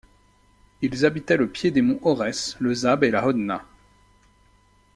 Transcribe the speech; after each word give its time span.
Ils 0.81 1.05
habitaient 1.05 1.37
le 1.37 1.47
pied 1.47 1.69
des 1.69 1.83
monts 1.83 1.99
Aurès, 2.01 2.55
le 2.59 2.73
Zab 2.73 3.03
et 3.03 3.11
la 3.11 3.23
Hodna. 3.27 3.63